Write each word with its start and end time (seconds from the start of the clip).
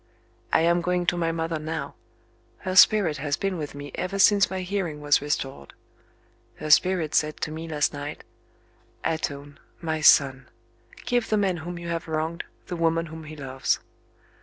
I 0.51 0.61
am 0.61 0.81
going 0.81 1.05
to 1.05 1.15
my 1.15 1.31
mother 1.31 1.59
now: 1.59 1.93
her 2.61 2.75
spirit 2.75 3.17
has 3.17 3.37
been 3.37 3.55
with 3.55 3.75
me 3.75 3.91
ever 3.93 4.17
since 4.17 4.49
my 4.49 4.61
hearing 4.61 4.99
was 4.99 5.21
restored; 5.21 5.75
her 6.55 6.71
spirit 6.71 7.13
said 7.13 7.39
to 7.41 7.51
me 7.51 7.67
last 7.67 7.93
night: 7.93 8.23
"Atone, 9.05 9.59
my 9.79 10.01
son! 10.01 10.49
Give 11.05 11.29
the 11.29 11.37
man 11.37 11.57
whom 11.57 11.77
you 11.77 11.89
have 11.89 12.07
wronged, 12.07 12.45
the 12.65 12.75
woman 12.75 13.05
whom 13.05 13.25
he 13.25 13.35
loves." 13.35 13.77